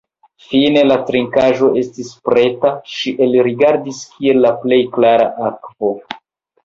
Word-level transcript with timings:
Fine 0.43 0.81
la 0.91 0.95
trinkaĵo 1.09 1.67
estis 1.81 2.09
preta; 2.29 2.71
ŝi 2.95 3.13
elrigardis 3.29 4.01
kiel 4.15 4.41
la 4.47 4.53
plej 4.65 4.81
klara 4.97 5.29
akvo. 5.51 5.93